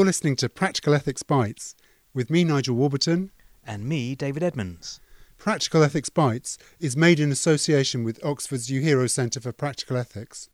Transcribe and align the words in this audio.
You're 0.00 0.06
listening 0.06 0.36
to 0.36 0.48
Practical 0.48 0.94
Ethics 0.94 1.22
Bites 1.22 1.74
with 2.14 2.30
me, 2.30 2.42
Nigel 2.42 2.74
Warburton. 2.74 3.32
And 3.66 3.84
me, 3.84 4.14
David 4.14 4.42
Edmonds. 4.42 4.98
Practical 5.36 5.82
Ethics 5.82 6.08
Bites 6.08 6.56
is 6.78 6.96
made 6.96 7.20
in 7.20 7.30
association 7.30 8.02
with 8.02 8.18
Oxford's 8.24 8.70
Uehiro 8.70 9.10
Centre 9.10 9.42
for 9.42 9.52
Practical 9.52 9.98
Ethics. 9.98 10.48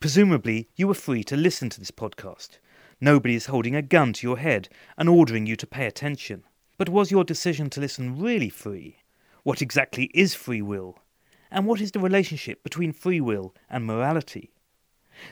Presumably, 0.00 0.70
you 0.74 0.88
were 0.88 0.94
free 0.94 1.22
to 1.22 1.36
listen 1.36 1.70
to 1.70 1.78
this 1.78 1.92
podcast. 1.92 2.58
Nobody 3.00 3.36
is 3.36 3.46
holding 3.46 3.76
a 3.76 3.80
gun 3.80 4.12
to 4.14 4.26
your 4.26 4.38
head 4.38 4.68
and 4.98 5.08
ordering 5.08 5.46
you 5.46 5.54
to 5.54 5.68
pay 5.68 5.86
attention. 5.86 6.42
But 6.76 6.88
was 6.88 7.12
your 7.12 7.22
decision 7.22 7.70
to 7.70 7.80
listen 7.80 8.20
really 8.20 8.48
free? 8.48 9.04
What 9.44 9.62
exactly 9.62 10.10
is 10.14 10.34
free 10.34 10.62
will? 10.62 10.98
And 11.48 11.64
what 11.64 11.80
is 11.80 11.92
the 11.92 12.00
relationship 12.00 12.64
between 12.64 12.92
free 12.92 13.20
will 13.20 13.54
and 13.70 13.86
morality? 13.86 14.50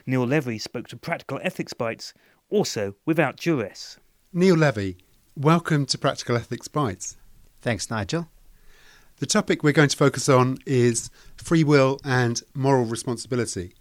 Neil 0.06 0.27
Levy 0.27 0.59
spoke 0.59 0.86
to 0.88 0.96
Practical 0.96 1.40
Ethics 1.42 1.72
Bites, 1.72 2.12
also 2.50 2.94
without 3.04 3.36
duress. 3.36 3.98
Neil 4.32 4.56
Levy, 4.56 4.98
welcome 5.36 5.86
to 5.86 5.98
Practical 5.98 6.36
Ethics 6.36 6.68
Bites. 6.68 7.16
Thanks, 7.60 7.90
Nigel. 7.90 8.28
The 9.18 9.26
topic 9.26 9.62
we're 9.62 9.72
going 9.72 9.88
to 9.88 9.96
focus 9.96 10.28
on 10.28 10.58
is 10.64 11.10
free 11.36 11.64
will 11.64 11.98
and 12.04 12.40
moral 12.54 12.84
responsibility. 12.84 13.74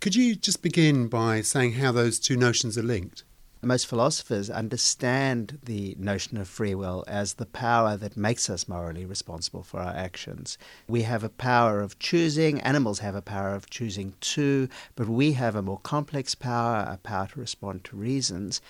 Could 0.00 0.14
you 0.14 0.34
just 0.34 0.62
begin 0.62 1.08
by 1.08 1.42
saying 1.42 1.74
how 1.74 1.92
those 1.92 2.18
two 2.18 2.36
notions 2.36 2.78
are 2.78 2.82
linked? 2.82 3.24
Most 3.66 3.88
philosophers 3.88 4.48
understand 4.48 5.58
the 5.64 5.96
notion 5.98 6.36
of 6.36 6.46
free 6.46 6.76
will 6.76 7.02
as 7.08 7.34
the 7.34 7.46
power 7.46 7.96
that 7.96 8.16
makes 8.16 8.48
us 8.48 8.68
morally 8.68 9.04
responsible 9.04 9.64
for 9.64 9.80
our 9.80 9.92
actions. 9.92 10.56
We 10.86 11.02
have 11.02 11.24
a 11.24 11.28
power 11.28 11.80
of 11.80 11.98
choosing, 11.98 12.60
animals 12.60 13.00
have 13.00 13.16
a 13.16 13.20
power 13.20 13.56
of 13.56 13.68
choosing 13.68 14.14
too, 14.20 14.68
but 14.94 15.08
we 15.08 15.32
have 15.32 15.56
a 15.56 15.62
more 15.62 15.80
complex 15.80 16.36
power, 16.36 16.86
a 16.88 16.98
power 16.98 17.26
to 17.26 17.40
respond 17.40 17.82
to 17.86 17.96
reasons. 17.96 18.60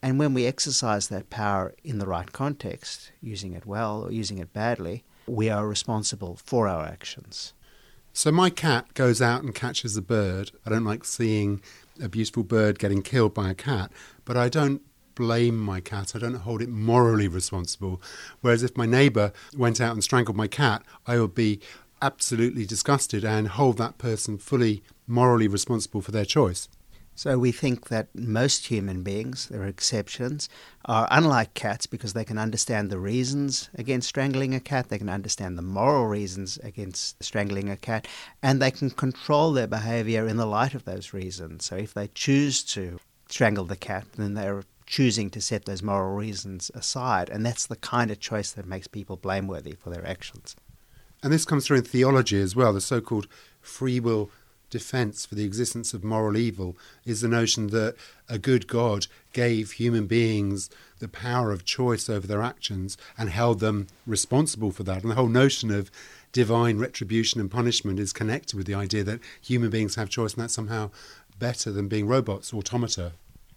And 0.00 0.18
when 0.18 0.32
we 0.32 0.46
exercise 0.46 1.08
that 1.08 1.28
power 1.28 1.74
in 1.84 1.98
the 1.98 2.06
right 2.06 2.32
context, 2.32 3.12
using 3.20 3.52
it 3.52 3.66
well 3.66 4.04
or 4.04 4.10
using 4.10 4.38
it 4.38 4.54
badly, 4.54 5.04
we 5.26 5.50
are 5.50 5.68
responsible 5.68 6.38
for 6.42 6.66
our 6.66 6.86
actions. 6.86 7.52
So 8.16 8.32
my 8.32 8.48
cat 8.48 8.94
goes 8.94 9.20
out 9.20 9.42
and 9.42 9.54
catches 9.54 9.94
a 9.94 10.00
bird. 10.00 10.50
I 10.64 10.70
don't 10.70 10.86
like 10.86 11.04
seeing 11.04 11.60
a 12.02 12.08
beautiful 12.08 12.44
bird 12.44 12.78
getting 12.78 13.02
killed 13.02 13.34
by 13.34 13.50
a 13.50 13.54
cat, 13.54 13.92
but 14.24 14.38
I 14.38 14.48
don't 14.48 14.80
blame 15.14 15.58
my 15.58 15.80
cat. 15.80 16.16
I 16.16 16.20
don't 16.20 16.32
hold 16.32 16.62
it 16.62 16.70
morally 16.70 17.28
responsible. 17.28 18.00
Whereas 18.40 18.62
if 18.62 18.74
my 18.74 18.86
neighbour 18.86 19.34
went 19.54 19.82
out 19.82 19.92
and 19.92 20.02
strangled 20.02 20.34
my 20.34 20.46
cat, 20.48 20.82
I 21.06 21.20
would 21.20 21.34
be 21.34 21.60
absolutely 22.00 22.64
disgusted 22.64 23.22
and 23.22 23.48
hold 23.48 23.76
that 23.76 23.98
person 23.98 24.38
fully 24.38 24.82
morally 25.06 25.46
responsible 25.46 26.00
for 26.00 26.10
their 26.10 26.24
choice. 26.24 26.70
So 27.16 27.38
we 27.38 27.50
think 27.50 27.88
that 27.88 28.08
most 28.14 28.66
human 28.66 29.02
beings, 29.02 29.48
there 29.48 29.62
are 29.62 29.66
exceptions, 29.66 30.50
are 30.84 31.08
unlike 31.10 31.54
cats 31.54 31.86
because 31.86 32.12
they 32.12 32.26
can 32.26 32.36
understand 32.36 32.90
the 32.90 32.98
reasons 32.98 33.70
against 33.74 34.06
strangling 34.06 34.54
a 34.54 34.60
cat, 34.60 34.90
they 34.90 34.98
can 34.98 35.08
understand 35.08 35.56
the 35.56 35.62
moral 35.62 36.06
reasons 36.06 36.58
against 36.58 37.22
strangling 37.24 37.70
a 37.70 37.76
cat, 37.78 38.06
and 38.42 38.60
they 38.60 38.70
can 38.70 38.90
control 38.90 39.50
their 39.52 39.66
behavior 39.66 40.28
in 40.28 40.36
the 40.36 40.44
light 40.44 40.74
of 40.74 40.84
those 40.84 41.14
reasons. 41.14 41.64
So 41.64 41.76
if 41.76 41.94
they 41.94 42.08
choose 42.08 42.62
to 42.64 43.00
strangle 43.30 43.64
the 43.64 43.76
cat, 43.76 44.04
then 44.16 44.34
they're 44.34 44.64
choosing 44.84 45.30
to 45.30 45.40
set 45.40 45.64
those 45.64 45.82
moral 45.82 46.14
reasons 46.14 46.70
aside, 46.74 47.30
and 47.30 47.46
that's 47.46 47.66
the 47.66 47.76
kind 47.76 48.10
of 48.10 48.20
choice 48.20 48.52
that 48.52 48.66
makes 48.66 48.88
people 48.88 49.16
blameworthy 49.16 49.72
for 49.72 49.88
their 49.88 50.06
actions. 50.06 50.54
And 51.22 51.32
this 51.32 51.46
comes 51.46 51.66
through 51.66 51.78
in 51.78 51.84
theology 51.84 52.42
as 52.42 52.54
well, 52.54 52.74
the 52.74 52.80
so 52.82 53.00
called 53.00 53.26
free 53.62 54.00
will 54.00 54.30
defense 54.70 55.24
for 55.24 55.34
the 55.34 55.44
existence 55.44 55.94
of 55.94 56.04
moral 56.04 56.36
evil 56.36 56.76
is 57.04 57.20
the 57.20 57.28
notion 57.28 57.68
that 57.68 57.94
a 58.28 58.38
good 58.38 58.66
God 58.66 59.06
gave 59.32 59.72
human 59.72 60.06
beings 60.06 60.70
the 60.98 61.08
power 61.08 61.52
of 61.52 61.64
choice 61.64 62.08
over 62.08 62.26
their 62.26 62.42
actions 62.42 62.96
and 63.16 63.30
held 63.30 63.60
them 63.60 63.86
responsible 64.06 64.72
for 64.72 64.82
that. 64.84 65.02
And 65.02 65.10
the 65.10 65.16
whole 65.16 65.28
notion 65.28 65.70
of 65.70 65.90
divine 66.32 66.78
retribution 66.78 67.40
and 67.40 67.50
punishment 67.50 67.98
is 67.98 68.12
connected 68.12 68.56
with 68.56 68.66
the 68.66 68.74
idea 68.74 69.04
that 69.04 69.20
human 69.40 69.70
beings 69.70 69.94
have 69.94 70.08
choice 70.08 70.34
and 70.34 70.42
that's 70.42 70.54
somehow 70.54 70.90
better 71.38 71.70
than 71.70 71.88
being 71.88 72.06
robots, 72.06 72.52
automata. 72.52 73.12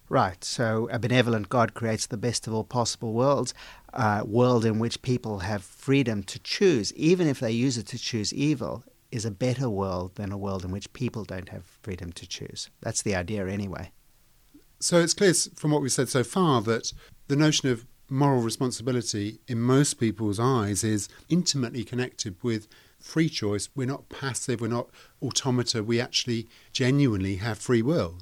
Right. 0.09 0.43
So 0.43 0.89
a 0.91 0.97
benevolent 0.97 1.49
God 1.49 1.73
creates 1.73 2.07
the 2.07 2.17
best 2.17 2.47
of 2.47 2.53
all 2.53 2.63
possible 2.63 3.13
worlds, 3.13 3.53
a 3.93 4.25
world 4.25 4.65
in 4.65 4.79
which 4.79 5.01
people 5.01 5.39
have 5.39 5.63
freedom 5.63 6.23
to 6.23 6.39
choose, 6.39 6.91
even 6.93 7.27
if 7.27 7.39
they 7.39 7.51
use 7.51 7.77
it 7.77 7.85
to 7.87 7.97
choose 7.97 8.33
evil 8.33 8.83
is 9.11 9.25
a 9.25 9.31
better 9.31 9.69
world 9.69 10.15
than 10.15 10.31
a 10.31 10.37
world 10.37 10.63
in 10.63 10.71
which 10.71 10.93
people 10.93 11.23
don't 11.23 11.49
have 11.49 11.65
freedom 11.81 12.11
to 12.13 12.27
choose. 12.27 12.69
That's 12.81 13.01
the 13.01 13.15
idea, 13.15 13.47
anyway. 13.47 13.91
So 14.79 14.99
it's 14.99 15.13
clear 15.13 15.33
from 15.33 15.71
what 15.71 15.81
we've 15.81 15.91
said 15.91 16.09
so 16.09 16.23
far 16.23 16.61
that 16.61 16.93
the 17.27 17.35
notion 17.35 17.69
of 17.69 17.85
moral 18.09 18.41
responsibility 18.41 19.39
in 19.47 19.59
most 19.59 19.95
people's 19.95 20.39
eyes 20.39 20.83
is 20.83 21.09
intimately 21.27 21.83
connected 21.83 22.35
with 22.41 22.67
free 22.99 23.29
choice. 23.29 23.69
We're 23.75 23.87
not 23.87 24.09
passive, 24.09 24.61
we're 24.61 24.67
not 24.67 24.89
automata, 25.21 25.83
we 25.83 25.99
actually 25.99 26.47
genuinely 26.71 27.37
have 27.37 27.57
free 27.57 27.81
will. 27.81 28.19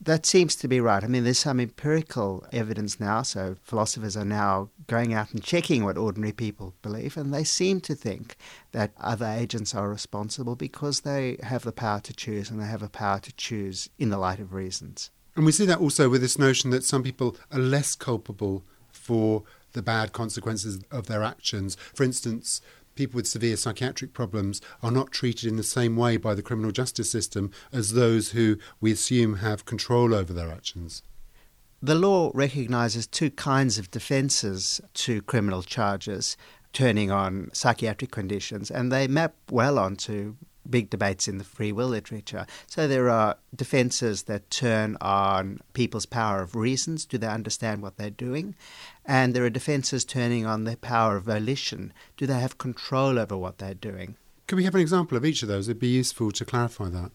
That 0.00 0.26
seems 0.26 0.54
to 0.56 0.68
be 0.68 0.78
right. 0.78 1.02
I 1.02 1.06
mean, 1.06 1.24
there's 1.24 1.38
some 1.38 1.58
empirical 1.58 2.46
evidence 2.52 3.00
now, 3.00 3.22
so 3.22 3.56
philosophers 3.62 4.16
are 4.16 4.26
now 4.26 4.68
going 4.86 5.14
out 5.14 5.32
and 5.32 5.42
checking 5.42 5.84
what 5.84 5.96
ordinary 5.96 6.32
people 6.32 6.74
believe, 6.82 7.16
and 7.16 7.32
they 7.32 7.44
seem 7.44 7.80
to 7.82 7.94
think 7.94 8.36
that 8.72 8.92
other 9.00 9.26
agents 9.26 9.74
are 9.74 9.88
responsible 9.88 10.54
because 10.54 11.00
they 11.00 11.38
have 11.42 11.64
the 11.64 11.72
power 11.72 12.00
to 12.00 12.12
choose 12.12 12.50
and 12.50 12.60
they 12.60 12.66
have 12.66 12.82
a 12.82 12.88
power 12.88 13.18
to 13.20 13.32
choose 13.32 13.88
in 13.98 14.10
the 14.10 14.18
light 14.18 14.38
of 14.38 14.52
reasons. 14.52 15.10
And 15.34 15.44
we 15.44 15.52
see 15.52 15.66
that 15.66 15.80
also 15.80 16.08
with 16.08 16.20
this 16.20 16.38
notion 16.38 16.70
that 16.70 16.84
some 16.84 17.02
people 17.02 17.36
are 17.50 17.58
less 17.58 17.94
culpable 17.94 18.64
for 18.90 19.44
the 19.72 19.82
bad 19.82 20.12
consequences 20.12 20.82
of 20.90 21.06
their 21.06 21.22
actions. 21.22 21.76
For 21.94 22.04
instance, 22.04 22.60
people 22.96 23.16
with 23.16 23.28
severe 23.28 23.56
psychiatric 23.56 24.12
problems 24.12 24.60
are 24.82 24.90
not 24.90 25.12
treated 25.12 25.48
in 25.48 25.56
the 25.56 25.62
same 25.62 25.96
way 25.96 26.16
by 26.16 26.34
the 26.34 26.42
criminal 26.42 26.72
justice 26.72 27.10
system 27.10 27.50
as 27.72 27.92
those 27.92 28.32
who 28.32 28.58
we 28.80 28.90
assume 28.90 29.36
have 29.36 29.64
control 29.64 30.14
over 30.14 30.32
their 30.32 30.50
actions. 30.50 31.02
The 31.82 31.94
law 31.94 32.30
recognises 32.34 33.06
two 33.06 33.30
kinds 33.30 33.78
of 33.78 33.90
defences 33.90 34.80
to 34.94 35.22
criminal 35.22 35.62
charges 35.62 36.36
turning 36.72 37.10
on 37.10 37.50
psychiatric 37.52 38.10
conditions, 38.10 38.70
and 38.70 38.90
they 38.90 39.06
map 39.06 39.34
well 39.50 39.78
onto 39.78 40.36
big 40.68 40.90
debates 40.90 41.28
in 41.28 41.38
the 41.38 41.44
free 41.44 41.72
will 41.72 41.88
literature. 41.88 42.46
So 42.66 42.88
there 42.88 43.08
are 43.08 43.36
defences 43.54 44.24
that 44.24 44.50
turn 44.50 44.96
on 45.00 45.60
people's 45.72 46.06
power 46.06 46.42
of 46.42 46.54
reasons. 46.54 47.06
Do 47.06 47.18
they 47.18 47.28
understand 47.28 47.82
what 47.82 47.96
they're 47.96 48.10
doing? 48.10 48.54
And 49.06 49.34
there 49.34 49.44
are 49.44 49.50
defences 49.50 50.04
turning 50.04 50.44
on 50.44 50.64
their 50.64 50.76
power 50.76 51.16
of 51.16 51.24
volition. 51.24 51.92
Do 52.16 52.26
they 52.26 52.40
have 52.40 52.58
control 52.58 53.18
over 53.18 53.36
what 53.36 53.58
they're 53.58 53.74
doing? 53.74 54.16
Could 54.46 54.56
we 54.56 54.64
have 54.64 54.74
an 54.74 54.80
example 54.80 55.16
of 55.16 55.24
each 55.24 55.42
of 55.42 55.48
those? 55.48 55.68
It'd 55.68 55.80
be 55.80 55.88
useful 55.88 56.32
to 56.32 56.44
clarify 56.44 56.88
that. 56.88 57.12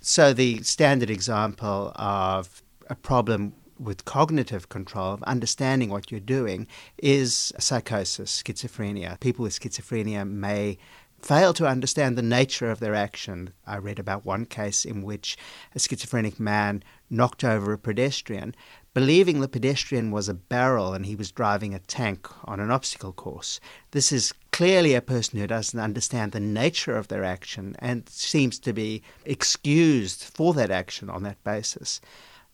So 0.00 0.32
the 0.32 0.62
standard 0.62 1.10
example 1.10 1.92
of 1.96 2.62
a 2.88 2.94
problem 2.94 3.54
with 3.78 4.04
cognitive 4.04 4.68
control 4.68 5.14
of 5.14 5.22
understanding 5.22 5.88
what 5.88 6.10
you're 6.10 6.20
doing 6.20 6.66
is 6.98 7.52
psychosis, 7.58 8.42
schizophrenia. 8.42 9.18
People 9.20 9.42
with 9.44 9.58
schizophrenia 9.58 10.28
may 10.28 10.76
fail 11.22 11.52
to 11.54 11.66
understand 11.66 12.16
the 12.16 12.22
nature 12.22 12.70
of 12.70 12.80
their 12.80 12.94
action. 12.94 13.52
I 13.66 13.76
read 13.76 13.98
about 13.98 14.24
one 14.24 14.46
case 14.46 14.84
in 14.84 15.02
which 15.02 15.36
a 15.74 15.78
schizophrenic 15.78 16.40
man 16.40 16.82
knocked 17.10 17.44
over 17.44 17.72
a 17.72 17.78
pedestrian, 17.78 18.54
believing 18.92 19.40
the 19.40 19.48
pedestrian 19.48 20.10
was 20.10 20.28
a 20.28 20.34
barrel 20.34 20.92
and 20.92 21.06
he 21.06 21.14
was 21.14 21.30
driving 21.30 21.74
a 21.74 21.78
tank 21.78 22.28
on 22.44 22.58
an 22.58 22.70
obstacle 22.70 23.12
course. 23.12 23.60
This 23.92 24.10
is 24.10 24.32
clearly 24.52 24.94
a 24.94 25.00
person 25.00 25.38
who 25.38 25.46
doesn't 25.46 25.78
understand 25.78 26.32
the 26.32 26.40
nature 26.40 26.96
of 26.96 27.08
their 27.08 27.24
action 27.24 27.76
and 27.78 28.08
seems 28.08 28.58
to 28.58 28.72
be 28.72 29.02
excused 29.24 30.24
for 30.24 30.52
that 30.54 30.70
action 30.70 31.08
on 31.08 31.22
that 31.22 31.42
basis. 31.44 32.00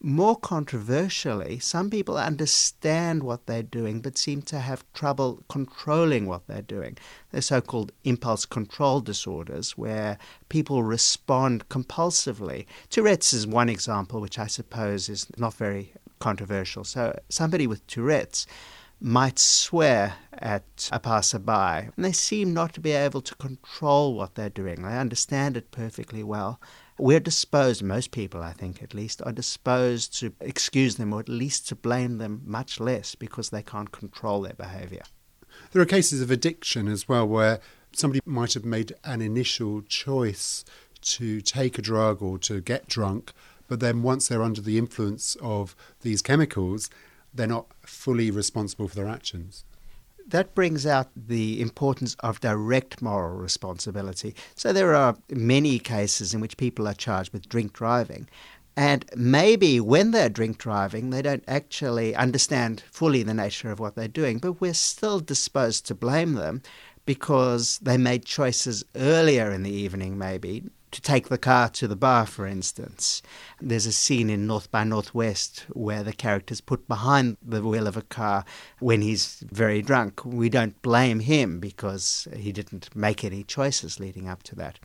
More 0.03 0.37
controversially, 0.37 1.59
some 1.59 1.89
people 1.89 2.19
understand 2.19 3.23
what 3.23 3.47
they're 3.47 3.63
doing 3.63 4.03
but 4.03 4.19
seem 4.19 4.43
to 4.43 4.59
have 4.59 4.85
trouble 4.93 5.43
controlling 5.49 6.27
what 6.27 6.47
they're 6.47 6.61
doing. 6.61 6.99
They're 7.33 7.41
so 7.41 7.63
called 7.63 7.93
impulse 8.05 8.45
control 8.45 9.01
disorders, 9.01 9.79
where 9.79 10.19
people 10.51 10.83
respond 10.83 11.71
compulsively. 11.71 12.67
Tourette's 12.91 13.33
is 13.33 13.47
one 13.47 13.71
example, 13.71 14.21
which 14.21 14.39
I 14.39 14.49
suppose 14.49 15.09
is 15.09 15.29
not 15.39 15.55
very 15.55 15.95
controversial. 16.19 16.85
So, 16.85 17.19
somebody 17.29 17.67
with 17.67 17.87
Tourette's 17.87 18.47
might 19.01 19.39
swear 19.39 20.15
at 20.33 20.89
a 20.91 20.99
passerby, 20.99 21.91
and 21.95 22.05
they 22.05 22.13
seem 22.13 22.55
not 22.55 22.73
to 22.75 22.81
be 22.81 22.93
able 22.93 23.21
to 23.21 23.35
control 23.35 24.15
what 24.15 24.35
they're 24.35 24.49
doing. 24.49 24.83
They 24.83 24.99
understand 24.99 25.57
it 25.57 25.71
perfectly 25.71 26.23
well, 26.23 26.61
we're 26.99 27.21
disposed, 27.21 27.83
most 27.83 28.11
people, 28.11 28.43
I 28.43 28.53
think 28.53 28.83
at 28.83 28.95
least, 28.95 29.21
are 29.23 29.33
disposed 29.33 30.19
to 30.21 30.33
excuse 30.41 30.97
them 30.97 31.13
or 31.13 31.21
at 31.21 31.29
least 31.29 31.69
to 31.69 31.77
blame 31.77 32.19
them 32.19 32.43
much 32.45 32.81
less 32.81 33.15
because 33.15 33.51
they 33.51 33.63
can't 33.63 33.93
control 33.93 34.43
their 34.43 34.55
behaviour. 34.55 35.03
There 35.73 35.83
are 35.83 35.87
cases 35.87 36.23
of 36.23 36.31
addiction 36.31 36.89
as 36.89 37.09
well 37.09 37.27
where 37.29 37.61
somebody 37.93 38.21
might 38.25 38.55
have 38.55 38.65
made 38.65 38.95
an 39.05 39.21
initial 39.21 39.83
choice 39.83 40.65
to 41.03 41.41
take 41.41 41.79
a 41.79 41.83
drug 41.83 42.23
or 42.23 42.39
to 42.39 42.61
get 42.61 42.89
drunk, 42.89 43.33
but 43.69 43.81
then 43.81 44.03
once 44.03 44.29
they're 44.29 44.43
under 44.43 44.61
the 44.61 44.79
influence 44.79 45.37
of 45.41 45.75
these 46.03 46.23
chemicals, 46.23 46.91
they're 47.35 47.47
not 47.47 47.67
fully 47.83 48.31
responsible 48.31 48.89
for 48.89 48.97
their 48.97 49.09
actions. 49.09 49.65
That 50.29 50.55
brings 50.55 50.87
out 50.87 51.09
the 51.15 51.61
importance 51.61 52.17
of 52.21 52.41
direct 52.41 53.01
moral 53.01 53.37
responsibility. 53.37 54.35
So, 54.57 54.73
there 54.73 54.95
are 54.95 55.17
many 55.31 55.79
cases 55.79 56.35
in 56.35 56.41
which 56.41 56.57
people 56.57 56.89
are 56.89 56.95
charged 56.95 57.33
with 57.33 57.49
drink 57.49 57.73
driving. 57.73 58.27
And 58.77 59.07
maybe 59.17 59.81
when 59.81 60.11
they're 60.11 60.29
drink 60.29 60.59
driving, 60.59 61.11
they 61.11 61.23
don't 61.23 61.45
actually 61.49 62.15
understand 62.15 62.83
fully 62.91 63.23
the 63.23 63.33
nature 63.33 63.71
of 63.71 63.81
what 63.81 63.95
they're 63.95 64.09
doing, 64.09 64.39
but 64.39 64.61
we're 64.61 64.75
still 64.75 65.19
disposed 65.19 65.87
to 65.87 65.95
blame 65.95 66.35
them 66.35 66.61
because 67.07 67.79
they 67.79 67.97
made 67.97 68.27
choices 68.27 68.85
earlier 68.97 69.51
in 69.51 69.63
the 69.63 69.71
evening, 69.71 70.19
maybe, 70.19 70.65
to 70.91 71.01
take 71.01 71.29
the 71.29 71.39
car 71.39 71.69
to 71.71 71.89
the 71.89 71.97
bar, 71.97 72.27
for 72.27 72.47
instance. 72.47 73.23
There's 73.61 73.87
a 73.87 73.93
scene 73.93 74.31
in 74.31 74.47
North 74.47 74.71
by 74.71 74.85
Northwest 74.85 75.67
where 75.73 76.03
the 76.03 76.13
character's 76.13 76.61
put 76.61 76.87
behind 76.89 77.37
the 77.43 77.63
wheel 77.63 77.87
of 77.87 77.97
a 77.97 78.03
car 78.03 78.45
when 78.79 79.03
he's 79.03 79.45
very 79.51 79.83
drunk. 79.83 80.25
We 80.25 80.49
don't 80.49 80.81
blame 80.83 81.21
him 81.21 81.61
because 81.61 82.29
he 82.35 82.53
didn't 82.53 82.95
make 82.95 83.25
any 83.25 83.43
choices 83.43 84.01
leading 84.01 84.29
up 84.29 84.43
to 84.45 84.55
that. 84.57 84.79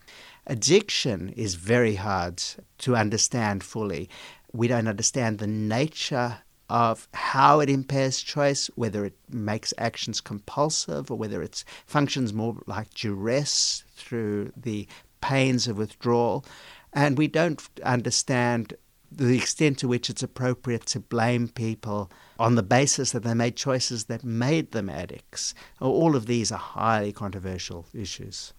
Addiction 0.47 1.29
is 1.29 1.55
very 1.55 1.95
hard 1.95 2.41
to 2.79 2.95
understand 2.95 3.63
fully. 3.63 4.09
We 4.53 4.67
don't 4.67 4.87
understand 4.87 5.39
the 5.39 5.47
nature 5.47 6.39
of 6.71 7.09
how 7.13 7.59
it 7.59 7.69
impairs 7.69 8.21
choice, 8.21 8.69
whether 8.75 9.03
it 9.03 9.17
makes 9.29 9.73
actions 9.77 10.21
compulsive 10.21 11.11
or 11.11 11.17
whether 11.17 11.43
it 11.43 11.65
functions 11.85 12.31
more 12.31 12.55
like 12.65 12.93
duress 12.93 13.83
through 13.93 14.53
the 14.55 14.87
pains 15.21 15.67
of 15.67 15.77
withdrawal. 15.77 16.45
And 16.93 17.17
we 17.17 17.27
don't 17.27 17.61
understand 17.83 18.75
the 19.11 19.37
extent 19.37 19.77
to 19.79 19.87
which 19.87 20.09
it's 20.09 20.23
appropriate 20.23 20.85
to 20.87 20.99
blame 20.99 21.49
people 21.49 22.09
on 22.39 22.55
the 22.55 22.63
basis 22.63 23.11
that 23.11 23.23
they 23.23 23.33
made 23.33 23.55
choices 23.55 24.05
that 24.05 24.23
made 24.23 24.71
them 24.71 24.89
addicts. 24.89 25.53
All 25.79 26.15
of 26.15 26.27
these 26.27 26.51
are 26.51 26.57
highly 26.57 27.11
controversial 27.11 27.85
issues. 27.93 28.53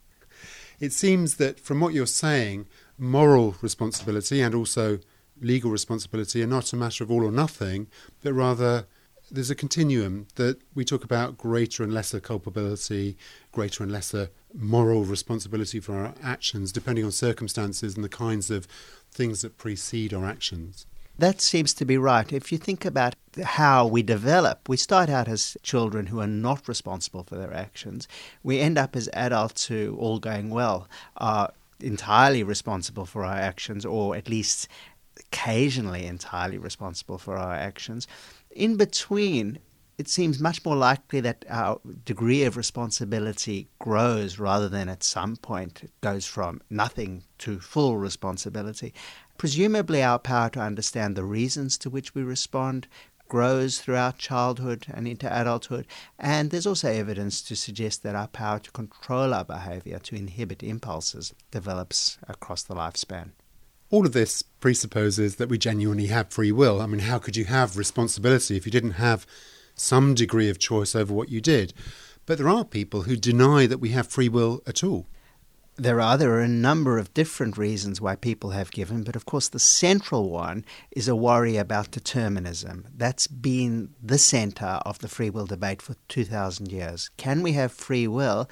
It 0.79 0.93
seems 0.93 1.37
that 1.37 1.59
from 1.59 1.81
what 1.81 1.95
you're 1.95 2.07
saying, 2.07 2.67
moral 2.99 3.57
responsibility 3.63 4.41
and 4.43 4.55
also 4.55 4.99
legal 5.41 5.71
responsibility 5.71 6.43
are 6.43 6.47
not 6.47 6.73
a 6.73 6.77
matter 6.77 7.03
of 7.03 7.11
all 7.11 7.25
or 7.25 7.33
nothing, 7.33 7.89
but 8.23 8.33
rather 8.33 8.87
there's 9.33 9.51
a 9.51 9.55
continuum 9.55 10.27
that 10.35 10.59
we 10.75 10.85
talk 10.85 11.03
about 11.03 11.39
greater 11.39 11.83
and 11.83 11.93
lesser 11.93 12.21
culpability, 12.21 13.17
greater 13.51 13.83
and 13.83 13.91
lesser 13.91 14.29
moral 14.55 15.05
responsibility 15.05 15.81
for 15.81 15.95
our 15.95 16.15
actions, 16.23 16.71
depending 16.71 17.05
on 17.05 17.11
circumstances 17.11 17.97
and 17.97 18.05
the 18.05 18.11
kinds 18.11 18.51
of 18.51 18.69
things 19.11 19.41
that 19.41 19.57
precede 19.57 20.13
our 20.13 20.27
actions. 20.27 20.87
That 21.19 21.41
seems 21.41 21.73
to 21.75 21.85
be 21.85 21.97
right. 21.97 22.31
If 22.31 22.53
you 22.53 22.59
think 22.59 22.85
about 22.85 23.15
how 23.43 23.87
we 23.87 24.03
develop, 24.03 24.69
we 24.69 24.77
start 24.77 25.09
out 25.09 25.29
as 25.29 25.57
children 25.63 26.07
who 26.07 26.21
are 26.21 26.27
not 26.27 26.69
responsible 26.69 27.23
for 27.23 27.37
their 27.37 27.55
actions. 27.55 28.09
We 28.43 28.61
end 28.61 28.77
up 28.77 28.95
as 28.97 29.09
adults 29.15 29.67
who, 29.67 29.97
all 29.99 30.19
going 30.19 30.51
well, 30.51 30.89
are 31.17 31.53
entirely 31.81 32.43
responsible 32.43 33.07
for 33.07 33.25
our 33.25 33.37
actions, 33.37 33.85
or 33.85 34.15
at 34.15 34.29
least 34.29 34.69
occasionally 35.19 36.07
entirely 36.07 36.59
responsible 36.59 37.19
for 37.19 37.37
our 37.37 37.55
actions. 37.55 38.07
In 38.55 38.77
between, 38.77 39.59
it 39.99 40.09
seems 40.09 40.41
much 40.41 40.65
more 40.65 40.77
likely 40.77 41.21
that 41.21 41.45
our 41.49 41.81
degree 42.05 42.45
of 42.45 42.57
responsibility 42.57 43.69
grows 43.79 44.39
rather 44.39 44.69
than 44.69 44.89
at 44.89 45.03
some 45.03 45.37
point 45.37 45.85
it 45.85 45.93
goes 46.01 46.27
from 46.27 46.61
nothing 46.69 47.25
to 47.39 47.61
full 47.61 47.97
responsibility. 47.97 48.93
Presumably, 49.39 50.03
our 50.03 50.19
power 50.19 50.51
to 50.51 50.61
understand 50.61 51.17
the 51.17 51.25
reasons 51.25 51.79
to 51.79 51.91
which 51.91 52.15
we 52.15 52.23
respond 52.23 52.89
grows 53.29 53.81
throughout 53.81 54.19
childhood 54.19 54.87
and 54.93 55.09
into 55.09 55.27
adulthood. 55.27 55.87
And 56.19 56.51
there's 56.51 56.67
also 56.67 56.91
evidence 56.91 57.41
to 57.43 57.57
suggest 57.57 58.03
that 58.03 58.15
our 58.15 58.29
power 58.29 58.59
to 58.59 58.71
control 58.73 59.33
our 59.33 59.45
behavior, 59.45 59.99
to 60.01 60.15
inhibit 60.15 60.63
impulses, 60.63 61.33
develops 61.51 62.19
across 62.29 62.63
the 62.63 62.75
lifespan. 62.75 63.31
All 63.93 64.07
of 64.07 64.15
this 64.15 64.41
presupposes 64.41 65.37
that 65.37 65.51
we 65.51 65.59
genuinely 65.59 66.07
have 66.07 66.33
free 66.33 66.51
will. 66.51 66.81
I 66.81 66.87
mean, 66.87 67.01
how 67.01 67.19
could 67.19 67.37
you 67.37 67.45
have 67.45 67.77
responsibility 67.77 68.57
if 68.57 68.65
you 68.65 68.73
didn't 68.73 68.93
have 68.93 69.27
some 69.75 70.15
degree 70.15 70.49
of 70.49 70.59
choice 70.59 70.95
over 70.95 71.13
what 71.13 71.29
you 71.29 71.43
did? 71.43 71.75
But 72.25 72.39
there 72.39 72.49
are 72.49 72.65
people 72.65 73.03
who 73.03 73.17
deny 73.17 73.67
that 73.67 73.81
we 73.83 73.91
have 73.91 74.07
free 74.07 74.31
will 74.31 74.63
at 74.67 74.83
all. 74.83 75.09
There 75.77 76.01
are 76.01 76.17
there 76.17 76.33
are 76.33 76.41
a 76.41 76.49
number 76.49 76.97
of 76.97 77.13
different 77.13 77.59
reasons 77.59 78.01
why 78.01 78.17
people 78.17 78.51
have 78.51 78.71
given, 78.71 79.05
but 79.05 79.17
of 79.17 79.27
course 79.27 79.51
the 79.51 79.59
central 79.59 80.31
one 80.31 80.65
is 80.91 81.07
a 81.07 81.17
worry 81.17 81.59
about 81.59 81.91
determinism. 81.91 82.89
That's 82.97 83.27
been 83.27 83.91
the 84.03 84.19
center 84.19 84.81
of 84.87 85.01
the 85.01 85.09
free 85.09 85.29
will 85.29 85.47
debate 85.47 85.83
for 85.83 85.97
2000 86.09 86.73
years. 86.73 87.11
Can 87.19 87.43
we 87.43 87.53
have 87.53 87.73
free 87.73 88.09
will 88.09 88.49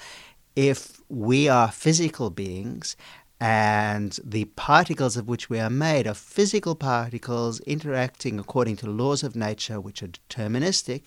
if 0.57 1.01
we 1.09 1.49
are 1.49 1.71
physical 1.71 2.29
beings 2.31 2.97
and 3.41 4.19
the 4.23 4.45
particles 4.45 5.17
of 5.17 5.27
which 5.27 5.49
we 5.49 5.59
are 5.59 5.71
made 5.71 6.07
are 6.07 6.15
physical 6.15 6.75
particles 6.75 7.59
interacting 7.61 8.39
according 8.39 8.77
to 8.77 8.91
laws 8.91 9.23
of 9.23 9.35
nature 9.35 9.81
which 9.81 10.03
are 10.03 10.09
deterministic, 10.09 11.07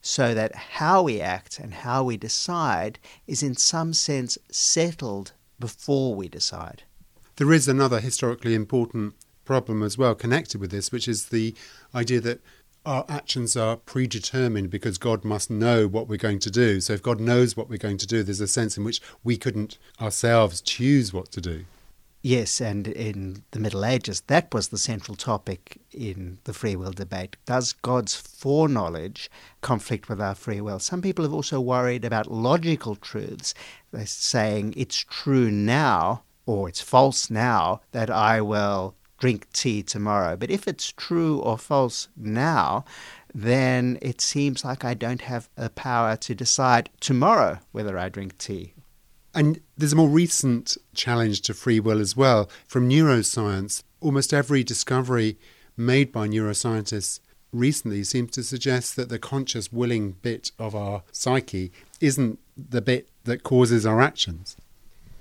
so 0.00 0.32
that 0.32 0.54
how 0.54 1.02
we 1.02 1.20
act 1.20 1.58
and 1.58 1.74
how 1.74 2.02
we 2.02 2.16
decide 2.16 2.98
is 3.26 3.42
in 3.42 3.54
some 3.54 3.92
sense 3.92 4.38
settled 4.50 5.32
before 5.60 6.14
we 6.14 6.28
decide. 6.28 6.84
There 7.36 7.52
is 7.52 7.68
another 7.68 8.00
historically 8.00 8.54
important 8.54 9.14
problem 9.44 9.82
as 9.82 9.98
well 9.98 10.14
connected 10.14 10.60
with 10.60 10.70
this, 10.70 10.90
which 10.90 11.06
is 11.06 11.26
the 11.26 11.54
idea 11.94 12.20
that 12.20 12.40
our 12.86 13.04
actions 13.08 13.56
are 13.56 13.76
predetermined 13.76 14.70
because 14.70 14.98
God 14.98 15.24
must 15.24 15.50
know 15.50 15.86
what 15.86 16.08
we're 16.08 16.16
going 16.16 16.38
to 16.40 16.50
do. 16.50 16.80
So 16.80 16.92
if 16.92 17.02
God 17.02 17.20
knows 17.20 17.56
what 17.56 17.68
we're 17.68 17.78
going 17.78 17.98
to 17.98 18.06
do, 18.06 18.22
there's 18.22 18.40
a 18.40 18.48
sense 18.48 18.76
in 18.76 18.84
which 18.84 19.00
we 19.22 19.36
couldn't 19.36 19.78
ourselves 20.00 20.60
choose 20.60 21.12
what 21.12 21.30
to 21.32 21.40
do. 21.40 21.64
Yes, 22.26 22.58
and 22.58 22.88
in 22.88 23.42
the 23.50 23.60
Middle 23.60 23.84
Ages, 23.84 24.22
that 24.28 24.54
was 24.54 24.68
the 24.68 24.78
central 24.78 25.14
topic 25.14 25.78
in 25.92 26.38
the 26.44 26.54
free 26.54 26.74
will 26.74 26.92
debate. 26.92 27.36
Does 27.44 27.74
God's 27.74 28.14
foreknowledge 28.14 29.30
conflict 29.60 30.08
with 30.08 30.22
our 30.22 30.34
free 30.34 30.62
will? 30.62 30.78
Some 30.78 31.02
people 31.02 31.22
have 31.26 31.34
also 31.34 31.60
worried 31.60 32.02
about 32.02 32.32
logical 32.32 32.96
truths. 32.96 33.52
They're 33.92 34.06
saying 34.06 34.72
it's 34.74 34.96
true 34.96 35.50
now, 35.50 36.22
or 36.46 36.66
it's 36.66 36.80
false 36.80 37.28
now, 37.28 37.82
that 37.92 38.08
I 38.08 38.40
will 38.40 38.94
drink 39.18 39.50
tea 39.52 39.82
tomorrow. 39.82 40.36
But 40.36 40.50
if 40.50 40.66
it's 40.68 40.92
true 40.92 41.38
or 41.38 41.58
false 41.58 42.08
now, 42.16 42.84
then 43.34 43.98
it 44.02 44.20
seems 44.20 44.64
like 44.64 44.84
I 44.84 44.94
don't 44.94 45.22
have 45.22 45.48
the 45.56 45.70
power 45.70 46.16
to 46.16 46.34
decide 46.34 46.90
tomorrow 47.00 47.58
whether 47.72 47.98
I 47.98 48.08
drink 48.08 48.38
tea 48.38 48.74
and 49.34 49.60
there's 49.76 49.92
a 49.92 49.96
more 49.96 50.08
recent 50.08 50.76
challenge 50.94 51.42
to 51.42 51.54
free 51.54 51.80
will 51.80 52.00
as 52.00 52.16
well 52.16 52.48
from 52.66 52.88
neuroscience. 52.88 53.82
Almost 54.00 54.32
every 54.32 54.62
discovery 54.62 55.36
made 55.76 56.12
by 56.12 56.28
neuroscientists 56.28 57.20
recently 57.52 58.04
seems 58.04 58.30
to 58.32 58.42
suggest 58.42 58.96
that 58.96 59.08
the 59.08 59.18
conscious 59.18 59.72
willing 59.72 60.12
bit 60.22 60.52
of 60.58 60.74
our 60.74 61.02
psyche 61.12 61.72
isn't 62.00 62.38
the 62.56 62.80
bit 62.80 63.08
that 63.24 63.42
causes 63.42 63.84
our 63.84 64.00
actions. 64.00 64.56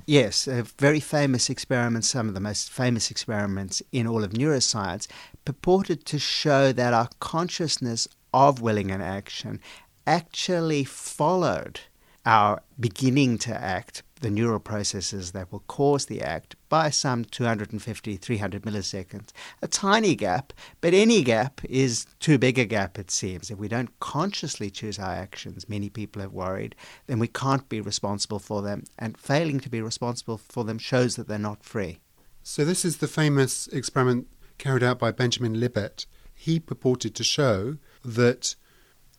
Yes, 0.05 0.47
a 0.47 0.63
very 0.63 0.99
famous 0.99 1.49
experiment, 1.49 2.03
some 2.03 2.27
of 2.27 2.33
the 2.33 2.41
most 2.41 2.69
famous 2.69 3.09
experiments 3.09 3.81
in 3.93 4.05
all 4.05 4.23
of 4.23 4.31
neuroscience, 4.31 5.07
purported 5.45 6.05
to 6.07 6.19
show 6.19 6.73
that 6.73 6.93
our 6.93 7.07
consciousness 7.21 8.09
of 8.33 8.61
willing 8.61 8.91
and 8.91 9.01
action 9.01 9.61
actually 10.05 10.83
followed 10.83 11.79
our 12.25 12.61
beginning 12.77 13.37
to 13.37 13.55
act, 13.55 14.03
the 14.23 14.31
neural 14.31 14.59
processes 14.59 15.33
that 15.33 15.51
will 15.51 15.63
cause 15.67 16.07
the 16.07 16.21
act, 16.21 16.55
by 16.69 16.89
some 16.89 17.25
250, 17.25 18.17
300 18.17 18.63
milliseconds. 18.63 19.29
A 19.61 19.67
tiny 19.67 20.15
gap, 20.15 20.53
but 20.81 20.93
any 20.93 21.23
gap 21.23 21.61
is 21.65 22.07
too 22.19 22.37
big 22.39 22.57
a 22.57 22.65
gap, 22.65 22.97
it 22.97 23.11
seems. 23.11 23.51
If 23.51 23.59
we 23.59 23.67
don't 23.67 23.99
consciously 23.99 24.71
choose 24.71 24.97
our 24.97 25.13
actions, 25.13 25.69
many 25.69 25.89
people 25.89 26.21
have 26.21 26.31
worried, 26.31 26.73
then 27.05 27.19
we 27.19 27.27
can't 27.27 27.67
be 27.67 27.81
responsible 27.81 28.39
for 28.39 28.61
them. 28.61 28.85
And 28.97 29.17
failing 29.17 29.59
to 29.59 29.69
be 29.69 29.81
responsible 29.81 30.37
for 30.37 30.63
them 30.63 30.79
shows 30.79 31.17
that 31.17 31.27
they're 31.27 31.37
not 31.37 31.63
free. 31.63 31.99
So, 32.41 32.65
this 32.65 32.83
is 32.83 32.97
the 32.97 33.07
famous 33.07 33.67
experiment 33.67 34.27
carried 34.57 34.83
out 34.83 34.99
by 34.99 35.11
Benjamin 35.11 35.55
Libet. 35.55 36.05
He 36.33 36.59
purported 36.59 37.13
to 37.15 37.23
show 37.23 37.77
that 38.03 38.55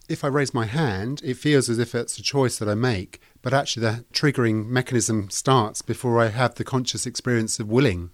if 0.09 0.25
I 0.25 0.29
raise 0.29 0.53
my 0.53 0.67
hand, 0.67 1.21
it 1.25 1.35
feels 1.35 1.71
as 1.71 1.79
if 1.79 1.95
it's 1.95 2.19
a 2.19 2.23
choice 2.23 2.59
that 2.59 2.69
I 2.69 2.75
make, 2.75 3.21
but 3.45 3.53
actually 3.53 3.83
the 3.83 4.05
triggering 4.15 4.67
mechanism 4.67 5.29
starts 5.29 5.83
before 5.83 6.19
I 6.19 6.29
have 6.29 6.55
the 6.55 6.65
conscious 6.65 7.05
experience 7.05 7.61
of 7.61 7.69
willing. 7.69 8.09